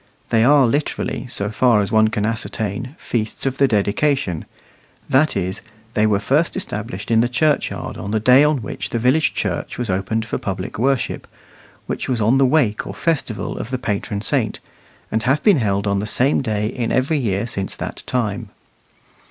They 0.31 0.43
are 0.43 0.65
literally, 0.65 1.27
so 1.27 1.51
far 1.51 1.79
as 1.79 1.91
one 1.91 2.07
can 2.07 2.25
ascertain, 2.25 2.95
feasts 2.97 3.45
of 3.45 3.59
the 3.59 3.67
dedication 3.67 4.45
that 5.07 5.37
is, 5.37 5.61
they 5.93 6.07
were 6.07 6.17
first 6.19 6.57
established 6.57 7.11
in 7.11 7.21
the 7.21 7.29
churchyard 7.29 7.97
on 7.97 8.09
the 8.09 8.19
day 8.19 8.43
on 8.43 8.63
which 8.63 8.89
the 8.89 8.97
village 8.97 9.35
church 9.35 9.77
was 9.77 9.91
opened 9.91 10.25
for 10.25 10.39
public 10.39 10.79
worship, 10.79 11.27
which 11.85 12.09
was 12.09 12.19
on 12.19 12.39
the 12.39 12.47
wake 12.47 12.87
or 12.87 12.95
festival 12.95 13.59
of 13.59 13.69
the 13.69 13.77
patron 13.77 14.21
saint, 14.23 14.59
and 15.11 15.21
have 15.21 15.43
been 15.43 15.57
held 15.57 15.85
on 15.85 15.99
the 15.99 16.07
same 16.07 16.41
day 16.41 16.65
in 16.65 16.91
every 16.91 17.19
year 17.19 17.45
since 17.45 17.75
that 17.75 18.01
time. 18.07 18.49